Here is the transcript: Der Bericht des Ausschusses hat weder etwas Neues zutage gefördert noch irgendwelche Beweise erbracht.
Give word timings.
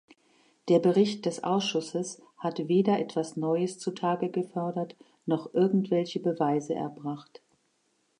Der 0.67 0.79
Bericht 0.79 1.27
des 1.27 1.43
Ausschusses 1.43 2.23
hat 2.39 2.57
weder 2.67 2.97
etwas 2.97 3.37
Neues 3.37 3.77
zutage 3.77 4.29
gefördert 4.31 4.95
noch 5.27 5.53
irgendwelche 5.53 6.19
Beweise 6.19 6.73
erbracht. 6.73 7.43